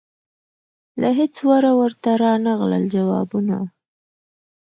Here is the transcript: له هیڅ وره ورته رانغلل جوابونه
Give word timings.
له 1.01 1.09
هیڅ 1.19 1.35
وره 1.49 1.71
ورته 1.79 2.09
رانغلل 2.23 2.85
جوابونه 2.95 3.57